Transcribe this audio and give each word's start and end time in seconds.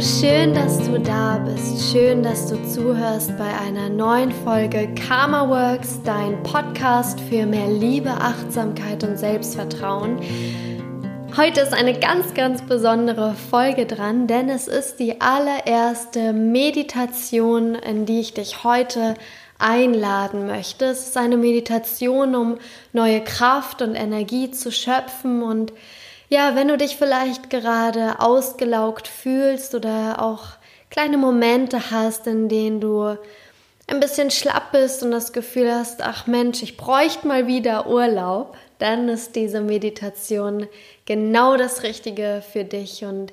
Schön, 0.00 0.54
dass 0.54 0.78
du 0.86 1.00
da 1.00 1.38
bist. 1.38 1.90
Schön, 1.90 2.22
dass 2.22 2.46
du 2.46 2.56
zuhörst 2.68 3.36
bei 3.36 3.52
einer 3.58 3.88
neuen 3.88 4.30
Folge 4.30 4.94
Karma 4.94 5.48
Works, 5.48 6.00
dein 6.04 6.40
Podcast 6.44 7.18
für 7.20 7.46
mehr 7.46 7.66
Liebe, 7.66 8.10
Achtsamkeit 8.10 9.02
und 9.02 9.18
Selbstvertrauen. 9.18 10.20
Heute 11.36 11.62
ist 11.62 11.74
eine 11.74 11.98
ganz, 11.98 12.32
ganz 12.34 12.62
besondere 12.62 13.34
Folge 13.50 13.86
dran, 13.86 14.28
denn 14.28 14.48
es 14.48 14.68
ist 14.68 15.00
die 15.00 15.20
allererste 15.20 16.32
Meditation, 16.32 17.74
in 17.74 18.06
die 18.06 18.20
ich 18.20 18.34
dich 18.34 18.62
heute 18.62 19.14
einladen 19.58 20.46
möchte. 20.46 20.84
Es 20.84 21.08
ist 21.08 21.16
eine 21.16 21.36
Meditation, 21.36 22.36
um 22.36 22.58
neue 22.92 23.20
Kraft 23.24 23.82
und 23.82 23.96
Energie 23.96 24.52
zu 24.52 24.70
schöpfen 24.70 25.42
und 25.42 25.72
ja, 26.28 26.54
wenn 26.54 26.68
du 26.68 26.76
dich 26.76 26.96
vielleicht 26.96 27.50
gerade 27.50 28.20
ausgelaugt 28.20 29.08
fühlst 29.08 29.74
oder 29.74 30.22
auch 30.22 30.44
kleine 30.90 31.16
Momente 31.16 31.90
hast, 31.90 32.26
in 32.26 32.48
denen 32.48 32.80
du 32.80 33.16
ein 33.86 34.00
bisschen 34.00 34.30
schlapp 34.30 34.72
bist 34.72 35.02
und 35.02 35.10
das 35.10 35.32
Gefühl 35.32 35.72
hast, 35.72 36.02
ach 36.02 36.26
Mensch, 36.26 36.62
ich 36.62 36.76
bräuchte 36.76 37.26
mal 37.26 37.46
wieder 37.46 37.86
Urlaub, 37.86 38.56
dann 38.78 39.08
ist 39.08 39.34
diese 39.34 39.60
Meditation 39.60 40.66
genau 41.06 41.56
das 41.56 41.82
Richtige 41.82 42.42
für 42.52 42.64
dich. 42.64 43.04
Und 43.04 43.32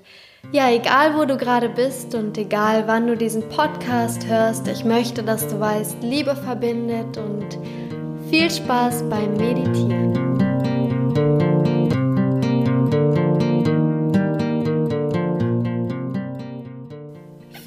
ja, 0.51 0.71
egal 0.71 1.17
wo 1.17 1.25
du 1.25 1.37
gerade 1.37 1.69
bist 1.69 2.15
und 2.15 2.37
egal 2.37 2.87
wann 2.87 3.07
du 3.07 3.17
diesen 3.17 3.47
Podcast 3.49 4.25
hörst, 4.27 4.67
ich 4.67 4.85
möchte, 4.85 5.23
dass 5.23 5.47
du 5.47 5.59
weißt, 5.59 5.97
Liebe 6.01 6.35
verbindet 6.35 7.17
und 7.17 7.59
viel 8.29 8.49
Spaß 8.49 9.03
beim 9.09 9.35
Meditieren. 9.35 10.24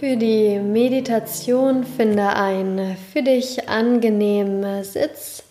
Für 0.09 0.17
die 0.17 0.59
Meditation 0.59 1.85
finde 1.85 2.31
einen 2.31 2.97
für 3.13 3.21
dich 3.23 3.69
angenehmen 3.69 4.83
Sitz, 4.83 5.43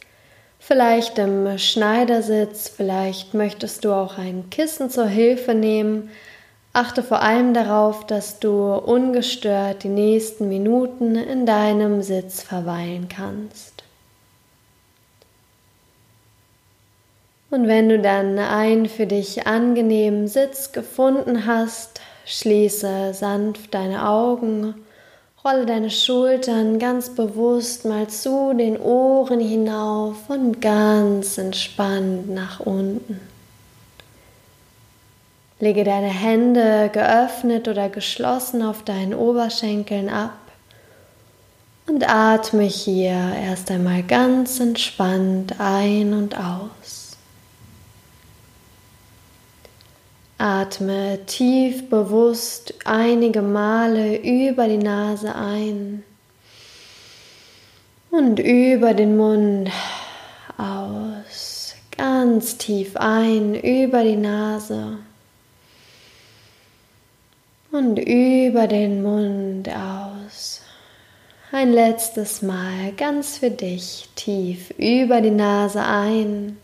vielleicht 0.58 1.20
im 1.20 1.60
Schneidersitz, 1.60 2.68
vielleicht 2.68 3.36
möchtest 3.36 3.86
du 3.86 3.92
auch 3.92 4.18
ein 4.18 4.50
Kissen 4.50 4.90
zur 4.90 5.06
Hilfe 5.06 5.54
nehmen. 5.54 6.10
Achte 6.74 7.04
vor 7.04 7.22
allem 7.22 7.54
darauf, 7.54 8.08
dass 8.08 8.40
du 8.40 8.74
ungestört 8.74 9.84
die 9.84 9.90
nächsten 9.90 10.50
Minuten 10.50 11.14
in 11.14 11.46
deinem 11.46 12.02
Sitz 12.02 12.42
verweilen 12.42 13.10
kannst. 13.10 13.84
Und 17.52 17.68
wenn 17.68 17.90
du 17.90 18.00
dann 18.00 18.40
einen 18.40 18.90
für 18.90 19.06
dich 19.06 19.46
angenehmen 19.46 20.28
Sitz 20.28 20.72
gefunden 20.72 21.46
hast, 21.46 22.02
Schließe 22.30 23.14
sanft 23.14 23.74
deine 23.74 24.06
Augen, 24.06 24.76
rolle 25.46 25.66
deine 25.66 25.90
Schultern 25.90 26.78
ganz 26.78 27.16
bewusst 27.16 27.86
mal 27.86 28.10
zu 28.10 28.54
den 28.54 28.78
Ohren 28.78 29.40
hinauf 29.40 30.30
und 30.30 30.60
ganz 30.60 31.38
entspannt 31.38 32.30
nach 32.30 32.60
unten. 32.60 33.22
Lege 35.62 35.86
deine 35.86 36.10
Hände 36.10 36.90
geöffnet 36.92 37.70
oder 37.70 37.88
geschlossen 37.88 38.62
auf 38.62 38.84
deinen 38.84 39.14
Oberschenkeln 39.14 40.10
ab 40.10 40.38
und 41.88 42.08
atme 42.10 42.64
hier 42.64 43.36
erst 43.42 43.72
einmal 43.72 44.04
ganz 44.04 44.60
entspannt 44.60 45.56
ein 45.60 46.14
und 46.14 46.38
aus. 46.38 46.97
Atme 50.40 51.18
tief 51.26 51.90
bewusst 51.90 52.76
einige 52.86 53.42
Male 53.42 54.18
über 54.18 54.68
die 54.68 54.78
Nase 54.78 55.34
ein 55.34 56.04
und 58.12 58.38
über 58.38 58.94
den 58.94 59.18
Mund 59.18 59.72
aus. 60.56 61.74
Ganz 61.98 62.56
tief 62.60 62.96
ein 62.98 63.56
über 63.56 64.04
die 64.04 64.16
Nase 64.16 65.00
und 67.72 67.98
über 67.98 68.68
den 68.68 69.02
Mund 69.02 69.68
aus. 69.70 70.62
Ein 71.52 71.74
letztes 71.74 72.44
Mal 72.44 72.92
ganz 72.96 73.40
für 73.40 73.50
dich 73.50 74.08
tief 74.14 74.70
über 74.78 75.20
die 75.20 75.32
Nase 75.32 75.82
ein 75.82 76.58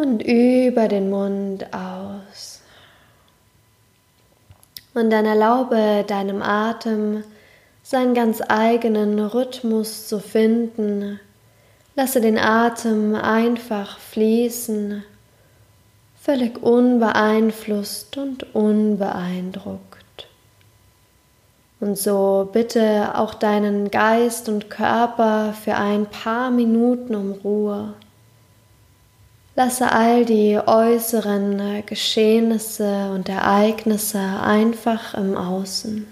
und 0.00 0.22
über 0.22 0.88
den 0.88 1.10
Mund 1.10 1.66
aus. 1.72 2.62
Und 4.94 5.10
dann 5.10 5.24
erlaube 5.24 6.04
deinem 6.06 6.42
Atem 6.42 7.22
seinen 7.82 8.14
ganz 8.14 8.40
eigenen 8.46 9.18
Rhythmus 9.18 10.06
zu 10.06 10.20
finden. 10.20 11.20
Lasse 11.96 12.20
den 12.20 12.38
Atem 12.38 13.14
einfach 13.14 13.98
fließen, 13.98 15.04
völlig 16.20 16.62
unbeeinflusst 16.62 18.16
und 18.16 18.54
unbeeindruckt. 18.54 20.28
Und 21.80 21.98
so 21.98 22.48
bitte 22.52 23.12
auch 23.16 23.34
deinen 23.34 23.90
Geist 23.90 24.48
und 24.48 24.70
Körper 24.70 25.54
für 25.54 25.74
ein 25.74 26.06
paar 26.06 26.50
Minuten 26.50 27.14
um 27.14 27.32
Ruhe. 27.32 27.94
Lasse 29.62 29.92
all 29.92 30.24
die 30.24 30.56
äußeren 30.56 31.84
Geschehnisse 31.84 33.10
und 33.12 33.28
Ereignisse 33.28 34.18
einfach 34.18 35.12
im 35.12 35.36
Außen. 35.36 36.06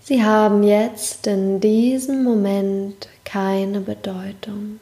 Sie 0.00 0.24
haben 0.24 0.62
jetzt 0.62 1.26
in 1.26 1.60
diesem 1.60 2.24
Moment 2.24 3.10
keine 3.22 3.80
Bedeutung. 3.80 4.80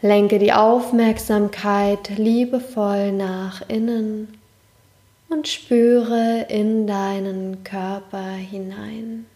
Lenke 0.00 0.38
die 0.38 0.54
Aufmerksamkeit 0.54 2.16
liebevoll 2.16 3.12
nach 3.12 3.60
innen 3.68 4.38
und 5.28 5.46
spüre 5.46 6.46
in 6.48 6.86
deinen 6.86 7.64
Körper 7.64 8.30
hinein. 8.30 9.26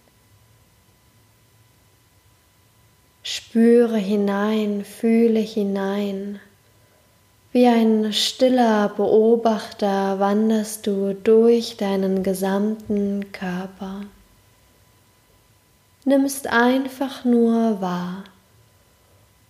Spüre 3.54 3.98
hinein, 3.98 4.84
fühle 4.84 5.38
hinein. 5.38 6.40
Wie 7.52 7.68
ein 7.68 8.12
stiller 8.12 8.88
Beobachter 8.88 10.18
wanderst 10.18 10.88
du 10.88 11.14
durch 11.14 11.76
deinen 11.76 12.24
gesamten 12.24 13.30
Körper. 13.30 14.06
Nimmst 16.04 16.48
einfach 16.48 17.24
nur 17.24 17.80
wahr, 17.80 18.24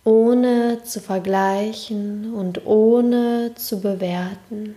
ohne 0.03 0.83
zu 0.83 1.01
vergleichen 1.01 2.31
und 2.31 2.63
ohne 2.67 3.55
zu 3.55 3.81
bewerten. 3.81 4.75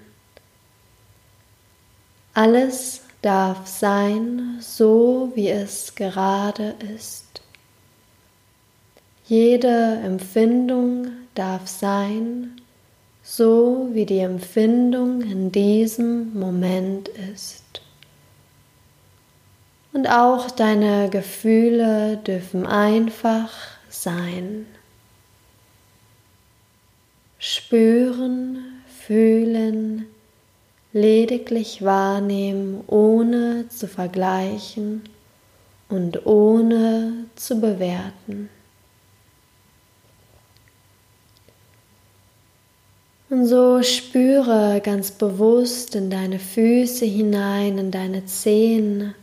Alles 2.32 3.02
darf 3.20 3.66
sein, 3.66 4.56
so 4.60 5.32
wie 5.34 5.50
es 5.50 5.94
gerade 5.94 6.76
ist. 6.96 7.42
Jede 9.28 10.00
Empfindung 10.02 11.08
darf 11.34 11.66
sein, 11.68 12.58
so 13.22 13.90
wie 13.92 14.06
die 14.06 14.20
Empfindung 14.20 15.20
in 15.20 15.52
diesem 15.52 16.32
Moment 16.32 17.10
ist. 17.34 17.82
Und 19.92 20.08
auch 20.08 20.50
deine 20.50 21.10
Gefühle 21.10 22.16
dürfen 22.26 22.64
einfach 22.66 23.50
sein. 23.90 24.64
Spüren, 27.38 28.80
fühlen, 28.86 30.06
lediglich 30.94 31.84
wahrnehmen, 31.84 32.82
ohne 32.86 33.68
zu 33.68 33.88
vergleichen 33.88 35.02
und 35.90 36.24
ohne 36.24 37.26
zu 37.36 37.60
bewerten. 37.60 38.48
Und 43.30 43.44
so 43.44 43.82
spüre 43.82 44.80
ganz 44.82 45.10
bewusst 45.10 45.94
in 45.94 46.08
deine 46.08 46.38
Füße 46.38 47.04
hinein, 47.04 47.76
in 47.76 47.90
deine 47.90 48.24
Zehen, 48.24 49.14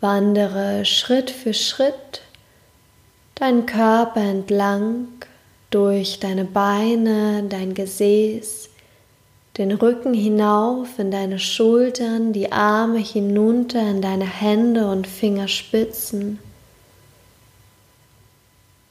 wandere 0.00 0.84
Schritt 0.84 1.30
für 1.30 1.52
Schritt 1.52 2.22
deinen 3.34 3.66
Körper 3.66 4.20
entlang, 4.20 5.08
durch 5.70 6.18
deine 6.20 6.44
Beine, 6.44 7.44
dein 7.48 7.74
Gesäß, 7.74 8.70
den 9.58 9.72
Rücken 9.72 10.14
hinauf 10.14 10.98
in 10.98 11.10
deine 11.10 11.38
Schultern, 11.38 12.32
die 12.32 12.52
Arme 12.52 12.98
hinunter 12.98 13.80
in 13.80 14.00
deine 14.00 14.26
Hände 14.26 14.88
und 14.90 15.06
Fingerspitzen 15.06 16.38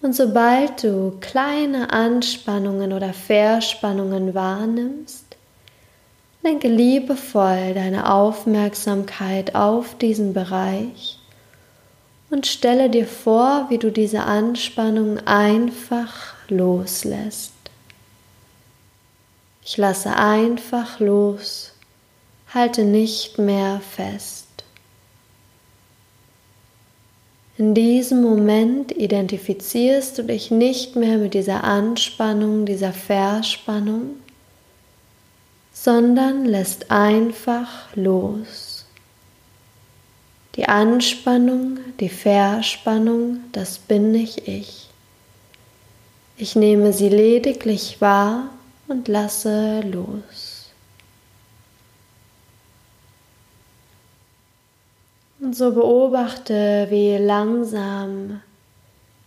und 0.01 0.15
sobald 0.15 0.83
du 0.83 1.17
kleine 1.19 1.91
Anspannungen 1.91 2.94
oder 2.94 3.13
Verspannungen 3.13 4.33
wahrnimmst, 4.33 5.27
Lenke 6.47 6.69
liebevoll 6.69 7.73
deine 7.73 8.09
Aufmerksamkeit 8.09 9.53
auf 9.53 9.97
diesen 9.97 10.33
Bereich 10.33 11.19
und 12.29 12.47
stelle 12.47 12.89
dir 12.89 13.05
vor, 13.05 13.65
wie 13.69 13.77
du 13.77 13.91
diese 13.91 14.23
Anspannung 14.23 15.19
einfach 15.25 16.35
loslässt. 16.47 17.51
Ich 19.61 19.75
lasse 19.75 20.15
einfach 20.15 21.01
los, 21.01 21.73
halte 22.53 22.85
nicht 22.85 23.38
mehr 23.38 23.81
fest. 23.81 24.46
In 27.57 27.74
diesem 27.74 28.21
Moment 28.21 28.92
identifizierst 28.95 30.18
du 30.18 30.24
dich 30.24 30.51
nicht 30.51 30.95
mehr 30.95 31.18
mit 31.18 31.33
dieser 31.33 31.63
Anspannung, 31.63 32.68
dieser 32.68 32.94
Verspannung, 32.94 34.18
sondern 35.74 36.45
lässt 36.45 36.92
einfach 36.92 37.95
los. 37.95 38.86
Die 40.56 40.65
Anspannung, 40.65 41.80
die 42.00 42.09
Verspannung, 42.09 43.39
das 43.54 43.80
bin 43.80 44.12
nicht 44.12 44.48
ich. 44.48 44.89
Ich 46.38 46.56
nehme 46.56 46.94
sie 46.94 47.09
lediglich 47.09 48.00
wahr 48.00 48.51
und 48.88 49.07
lasse 49.07 49.81
los. 49.81 50.46
Und 55.39 55.55
so 55.55 55.71
beobachte, 55.71 56.87
wie 56.89 57.17
langsam 57.17 58.41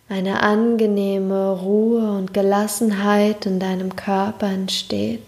eine 0.08 0.42
angenehme 0.42 1.52
Ruhe 1.52 2.18
und 2.18 2.34
Gelassenheit 2.34 3.46
in 3.46 3.60
deinem 3.60 3.94
Körper 3.94 4.48
entsteht. 4.48 5.20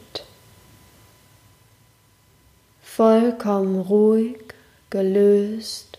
Vollkommen 2.82 3.80
ruhig, 3.80 4.38
gelöst 4.90 5.98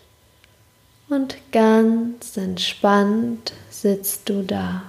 und 1.08 1.36
ganz 1.50 2.36
entspannt 2.36 3.54
sitzt 3.70 4.28
du 4.28 4.42
da. 4.42 4.82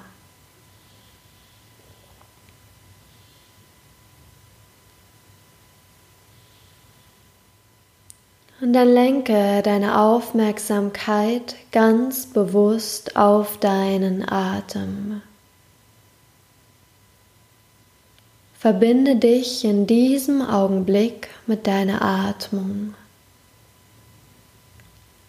Und 8.65 8.73
dann 8.73 8.91
lenke 8.91 9.61
deine 9.61 9.99
Aufmerksamkeit 9.99 11.55
ganz 11.71 12.25
bewusst 12.25 13.15
auf 13.15 13.59
deinen 13.59 14.27
Atem. 14.27 15.21
Verbinde 18.57 19.17
dich 19.17 19.63
in 19.63 19.85
diesem 19.85 20.41
Augenblick 20.41 21.27
mit 21.45 21.67
deiner 21.67 22.01
Atmung. 22.01 22.95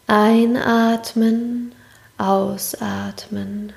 Einatmen, 0.06 1.74
ausatmen. 2.16 3.74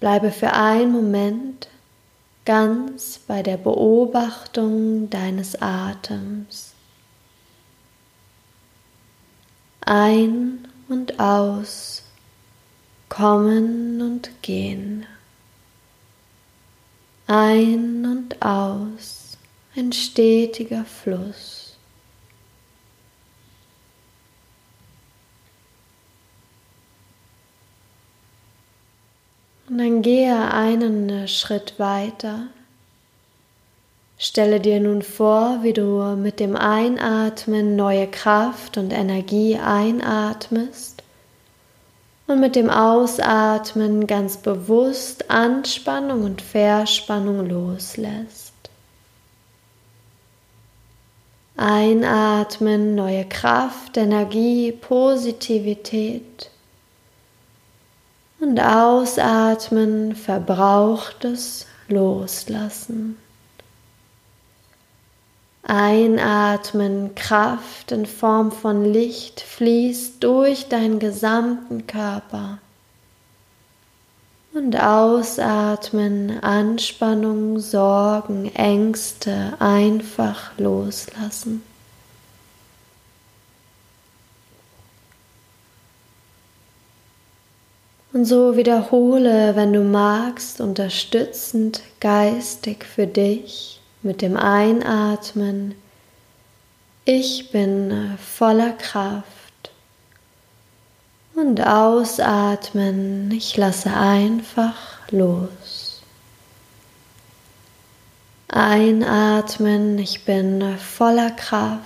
Bleibe 0.00 0.32
für 0.32 0.52
einen 0.52 0.92
Moment 0.92 1.68
ganz 2.44 3.20
bei 3.26 3.42
der 3.42 3.56
Beobachtung 3.56 5.08
deines 5.08 5.62
Atems. 5.62 6.73
Ein 9.86 10.66
und 10.88 11.20
aus, 11.20 12.02
kommen 13.08 14.00
und 14.00 14.30
gehen, 14.42 15.06
ein 17.26 18.06
und 18.06 18.42
aus, 18.42 19.36
ein 19.76 19.92
stetiger 19.92 20.84
Fluss. 20.84 21.76
Und 29.68 29.78
dann 29.78 30.02
gehe 30.02 30.50
einen 30.52 31.26
Schritt 31.26 31.78
weiter 31.78 32.48
Stelle 34.16 34.60
dir 34.60 34.80
nun 34.80 35.02
vor, 35.02 35.58
wie 35.62 35.72
du 35.72 36.16
mit 36.16 36.40
dem 36.40 36.56
Einatmen 36.56 37.76
neue 37.76 38.06
Kraft 38.06 38.78
und 38.78 38.92
Energie 38.92 39.58
einatmest 39.58 41.02
und 42.26 42.40
mit 42.40 42.56
dem 42.56 42.70
Ausatmen 42.70 44.06
ganz 44.06 44.38
bewusst 44.38 45.30
Anspannung 45.30 46.22
und 46.22 46.40
Verspannung 46.40 47.48
loslässt. 47.48 48.52
Einatmen, 51.56 52.94
neue 52.94 53.24
Kraft, 53.26 53.96
Energie, 53.96 54.72
Positivität. 54.72 56.50
Und 58.40 58.58
ausatmen, 58.60 60.16
Verbrauchtes 60.16 61.66
loslassen. 61.88 63.16
Einatmen, 65.66 67.14
Kraft 67.14 67.90
in 67.90 68.04
Form 68.04 68.52
von 68.52 68.84
Licht 68.84 69.40
fließt 69.40 70.22
durch 70.22 70.68
deinen 70.68 70.98
gesamten 70.98 71.86
Körper. 71.86 72.58
Und 74.52 74.76
ausatmen, 74.76 76.42
Anspannung, 76.44 77.58
Sorgen, 77.58 78.54
Ängste 78.54 79.54
einfach 79.58 80.56
loslassen. 80.58 81.62
Und 88.12 88.26
so 88.26 88.56
wiederhole, 88.56 89.56
wenn 89.56 89.72
du 89.72 89.80
magst, 89.80 90.60
unterstützend, 90.60 91.82
geistig 92.00 92.84
für 92.84 93.06
dich 93.08 93.80
mit 94.04 94.20
dem 94.20 94.36
Einatmen, 94.36 95.74
ich 97.06 97.50
bin 97.50 98.18
voller 98.18 98.72
Kraft. 98.72 99.24
Und 101.34 101.66
ausatmen, 101.66 103.30
ich 103.32 103.56
lasse 103.56 103.92
einfach 103.92 104.76
los. 105.10 106.02
Einatmen, 108.48 109.98
ich 109.98 110.24
bin 110.24 110.78
voller 110.78 111.30
Kraft. 111.30 111.80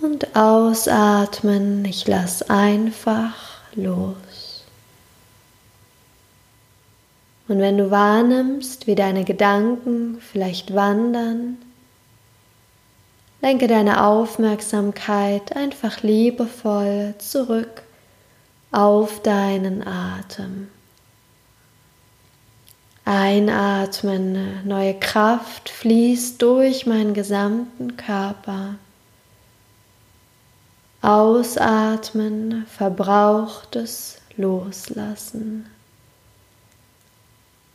Und 0.00 0.36
ausatmen, 0.36 1.84
ich 1.84 2.06
lasse 2.08 2.50
einfach 2.50 3.34
los. 3.74 4.41
Und 7.52 7.58
wenn 7.58 7.76
du 7.76 7.90
wahrnimmst, 7.90 8.86
wie 8.86 8.94
deine 8.94 9.24
Gedanken 9.24 10.16
vielleicht 10.22 10.74
wandern, 10.74 11.58
lenke 13.42 13.66
deine 13.66 14.06
Aufmerksamkeit 14.06 15.54
einfach 15.54 16.02
liebevoll 16.02 17.14
zurück 17.18 17.82
auf 18.70 19.20
deinen 19.20 19.86
Atem. 19.86 20.68
Einatmen, 23.04 24.66
neue 24.66 24.94
Kraft 24.94 25.68
fließt 25.68 26.40
durch 26.40 26.86
meinen 26.86 27.12
gesamten 27.12 27.98
Körper. 27.98 28.76
Ausatmen, 31.02 32.64
verbrauchtes 32.66 34.22
Loslassen. 34.38 35.66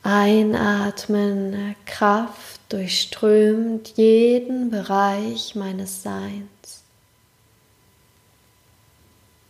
Einatmen, 0.09 1.75
Kraft 1.85 2.61
durchströmt 2.69 3.97
jeden 3.97 4.69
Bereich 4.69 5.53
meines 5.53 6.01
Seins. 6.01 6.83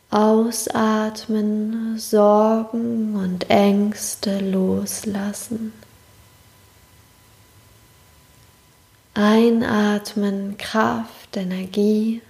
Ausatmen, 0.10 2.00
Sorgen 2.00 3.16
und 3.18 3.52
Ängste 3.52 4.40
loslassen. 4.40 5.74
Einatmen, 9.14 10.58
Kraft, 10.58 11.38
Energie. 11.38 12.24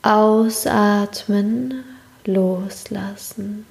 Ausatmen, 0.00 1.84
loslassen. 2.24 3.66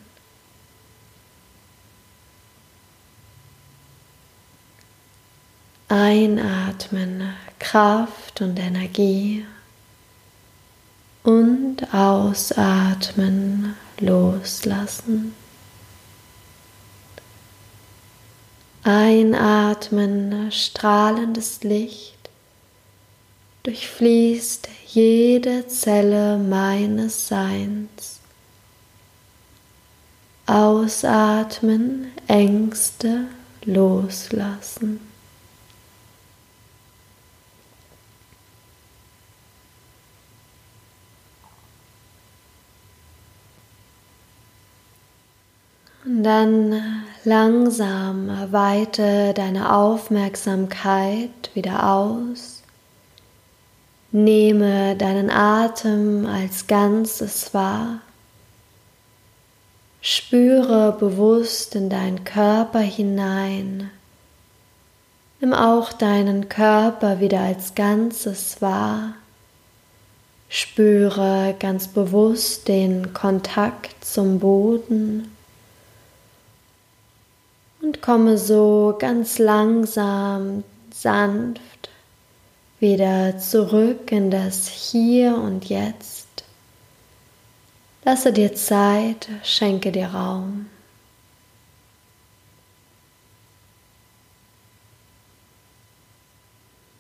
Einatmen, 5.92 7.34
Kraft 7.60 8.40
und 8.40 8.58
Energie 8.58 9.46
und 11.24 11.94
ausatmen, 11.94 13.76
loslassen. 14.00 15.36
Einatmen, 18.86 20.50
strahlendes 20.54 21.62
Licht 21.66 22.30
durchfließt 23.64 24.70
jede 24.88 25.68
Zelle 25.68 26.38
meines 26.38 27.28
Seins. 27.28 28.22
Ausatmen, 30.46 32.14
Ängste 32.28 33.26
loslassen. 33.66 35.11
Und 46.04 46.24
dann 46.24 46.82
langsam 47.26 48.52
weite 48.52 49.34
deine 49.36 49.76
Aufmerksamkeit 49.76 51.52
wieder 51.54 51.92
aus. 51.92 52.64
Nehme 54.12 54.96
deinen 54.96 55.30
Atem 55.30 56.26
als 56.26 56.66
Ganzes 56.66 57.54
wahr. 57.54 58.00
Spüre 60.02 60.98
bewusst 61.00 61.76
in 61.76 61.90
deinen 61.90 62.24
Körper 62.24 62.80
hinein. 62.80 63.92
Nimm 65.40 65.54
auch 65.54 65.94
deinen 65.94 66.50
Körper 66.50 67.20
wieder 67.20 67.42
als 67.42 67.76
Ganzes 67.76 68.60
wahr. 68.60 69.14
Spüre 70.50 71.56
ganz 71.60 71.88
bewusst 71.88 72.68
den 72.68 73.14
Kontakt 73.14 74.04
zum 74.04 74.40
Boden 74.40 75.32
und 77.82 78.02
komme 78.02 78.38
so 78.38 78.96
ganz 79.00 79.40
langsam, 79.40 80.64
sanft 80.94 81.90
wieder 82.80 83.38
zurück 83.38 84.12
in 84.12 84.32
das 84.32 84.68
Hier 84.68 85.36
und 85.36 85.66
Jetzt. 85.66 86.28
Lasse 88.04 88.34
dir 88.34 88.56
Zeit, 88.56 89.28
schenke 89.44 89.92
dir 89.92 90.08
Raum. 90.08 90.68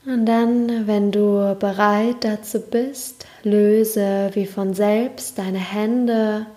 Und 0.05 0.25
dann, 0.25 0.87
wenn 0.87 1.11
du 1.11 1.55
bereit 1.59 2.17
dazu 2.23 2.59
bist, 2.59 3.27
löse 3.43 4.31
wie 4.33 4.47
von 4.47 4.73
selbst 4.73 5.37
deine 5.37 5.59
Hände, 5.59 6.47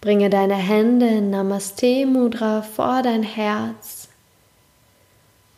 bringe 0.00 0.30
deine 0.30 0.54
Hände 0.54 1.06
in 1.06 1.30
Namaste 1.30 2.06
Mudra 2.06 2.62
vor 2.62 3.02
dein 3.02 3.22
Herz. 3.22 4.08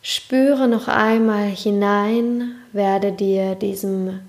Spüre 0.01 0.67
noch 0.67 0.89
einmal 0.89 1.47
hinein, 1.47 2.55
werde 2.73 3.13
dir 3.13 3.55
diesem 3.55 4.19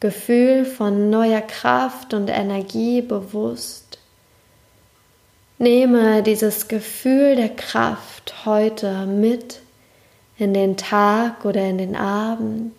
Gefühl 0.00 0.66
von 0.66 1.08
neuer 1.08 1.40
Kraft 1.40 2.12
und 2.12 2.28
Energie 2.28 3.00
bewusst. 3.00 3.98
Nehme 5.56 6.22
dieses 6.22 6.68
Gefühl 6.68 7.36
der 7.36 7.48
Kraft 7.48 8.44
heute 8.44 9.06
mit 9.06 9.60
in 10.36 10.52
den 10.52 10.76
Tag 10.76 11.46
oder 11.46 11.62
in 11.62 11.78
den 11.78 11.96
Abend 11.96 12.74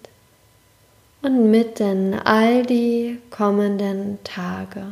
und 1.23 1.49
mit 1.49 1.79
in 1.79 2.13
all 2.13 2.63
die 2.63 3.17
kommenden 3.31 4.19
Tage. 4.23 4.85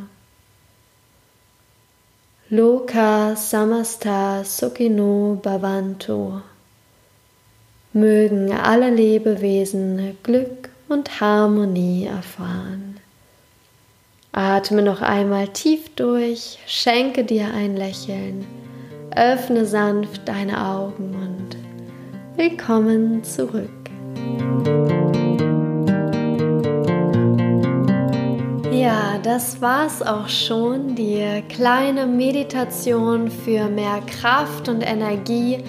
Loka 2.50 3.34
Samasta 3.34 4.44
Sukhino 4.44 5.40
Bhavantu. 5.42 6.42
Mögen 7.94 8.52
alle 8.52 8.90
Lebewesen 8.90 10.18
Glück 10.22 10.68
und 10.90 11.22
Harmonie 11.22 12.04
erfahren. 12.04 13.00
Atme 14.32 14.82
noch 14.82 15.00
einmal 15.00 15.48
tief 15.48 15.88
durch, 15.96 16.58
schenke 16.66 17.24
dir 17.24 17.46
ein 17.54 17.78
Lächeln, 17.78 18.44
öffne 19.16 19.64
sanft 19.64 20.28
deine 20.28 20.66
Augen 20.66 21.14
und 21.14 21.56
willkommen 22.36 23.24
zurück. 23.24 23.70
Ja, 28.84 29.18
das 29.22 29.62
war's 29.62 30.02
auch 30.02 30.28
schon, 30.28 30.94
die 30.94 31.42
kleine 31.48 32.06
Meditation 32.06 33.30
für 33.30 33.68
mehr 33.68 34.02
Kraft 34.06 34.68
und 34.68 34.82
Energie 34.82 35.64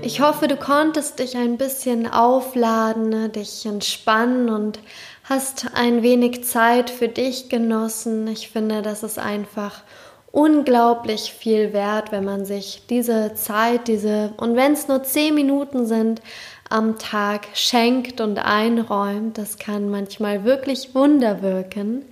ich 0.00 0.20
hoffe, 0.20 0.46
du 0.46 0.56
konntest 0.56 1.18
dich 1.18 1.36
ein 1.36 1.56
bisschen 1.58 2.06
aufladen, 2.06 3.32
dich 3.32 3.66
entspannen 3.66 4.48
und 4.48 4.78
hast 5.24 5.66
ein 5.74 6.02
wenig 6.02 6.44
Zeit 6.44 6.88
für 6.88 7.08
dich 7.08 7.48
genossen. 7.48 8.28
Ich 8.28 8.48
finde, 8.48 8.80
das 8.80 9.02
ist 9.02 9.18
einfach 9.18 9.82
unglaublich 10.30 11.32
viel 11.32 11.72
wert, 11.72 12.12
wenn 12.12 12.24
man 12.24 12.44
sich 12.44 12.82
diese 12.88 13.34
Zeit, 13.34 13.88
diese, 13.88 14.34
und 14.36 14.54
wenn 14.54 14.72
es 14.72 14.86
nur 14.86 15.02
zehn 15.02 15.34
Minuten 15.34 15.84
sind, 15.84 16.22
am 16.68 16.98
Tag 16.98 17.48
schenkt 17.54 18.20
und 18.20 18.38
einräumt. 18.38 19.36
Das 19.36 19.58
kann 19.58 19.90
manchmal 19.90 20.44
wirklich 20.44 20.94
Wunder 20.94 21.42
wirken. 21.42 22.04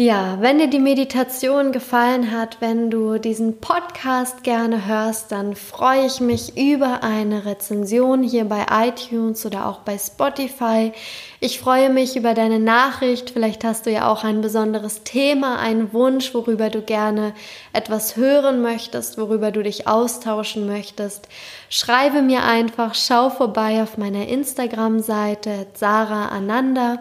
Ja, 0.00 0.36
wenn 0.40 0.60
dir 0.60 0.68
die 0.68 0.78
Meditation 0.78 1.72
gefallen 1.72 2.30
hat, 2.30 2.60
wenn 2.60 2.88
du 2.88 3.18
diesen 3.18 3.58
Podcast 3.58 4.44
gerne 4.44 4.86
hörst, 4.86 5.32
dann 5.32 5.56
freue 5.56 6.06
ich 6.06 6.20
mich 6.20 6.56
über 6.56 7.02
eine 7.02 7.44
Rezension 7.44 8.22
hier 8.22 8.44
bei 8.44 8.64
iTunes 8.70 9.44
oder 9.44 9.66
auch 9.66 9.80
bei 9.80 9.98
Spotify. 9.98 10.92
Ich 11.40 11.58
freue 11.58 11.90
mich 11.90 12.14
über 12.14 12.34
deine 12.34 12.60
Nachricht. 12.60 13.30
Vielleicht 13.30 13.64
hast 13.64 13.86
du 13.86 13.90
ja 13.90 14.08
auch 14.08 14.22
ein 14.22 14.40
besonderes 14.40 15.02
Thema, 15.02 15.58
einen 15.58 15.92
Wunsch, 15.92 16.32
worüber 16.32 16.70
du 16.70 16.80
gerne 16.80 17.34
etwas 17.72 18.14
hören 18.14 18.62
möchtest, 18.62 19.18
worüber 19.18 19.50
du 19.50 19.64
dich 19.64 19.88
austauschen 19.88 20.68
möchtest. 20.68 21.26
Schreibe 21.70 22.22
mir 22.22 22.44
einfach, 22.44 22.94
schau 22.94 23.30
vorbei 23.30 23.82
auf 23.82 23.98
meiner 23.98 24.28
Instagram-Seite 24.28 25.66
Sarah 25.74 26.28
Ananda 26.28 27.00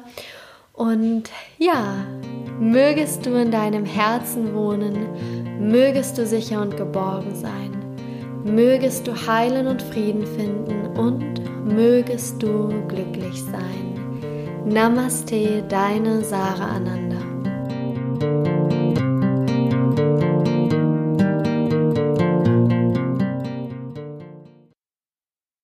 und 0.74 1.30
ja, 1.60 1.94
mögest 2.60 3.26
du 3.26 3.32
in 3.40 3.52
deinem 3.52 3.86
Herzen 3.86 4.54
wohnen, 4.54 5.08
mögest 5.60 6.18
du 6.18 6.26
sicher 6.26 6.62
und 6.62 6.78
geborgen 6.78 7.36
sein, 7.36 7.72
mögest 8.44 9.08
du 9.08 9.14
heilen 9.28 9.68
und 9.68 9.82
Frieden 9.82 10.26
finden 10.26 10.98
und 10.98 11.42
mögest 11.66 12.42
du 12.42 12.70
glücklich 12.88 13.44
sein. 13.44 14.64
Namaste, 14.66 15.64
deine 15.70 16.24
Sarah 16.24 16.76
Ananda. 16.76 17.27